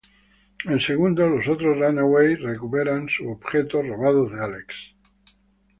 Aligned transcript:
En 0.65 0.81
segundos, 0.81 1.29
los 1.29 1.47
otros 1.47 1.77
Runaways 1.77 2.41
recuperan 2.41 3.07
sus 3.07 3.27
objetos 3.27 3.85
robados 3.85 4.31
de 4.31 4.43
Alex. 4.43 4.95